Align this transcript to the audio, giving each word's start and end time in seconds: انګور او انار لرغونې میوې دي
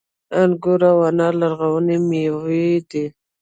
انګور 0.39 0.81
او 0.91 0.97
انار 1.09 1.33
لرغونې 1.41 1.97
میوې 2.07 2.67
دي 2.89 3.05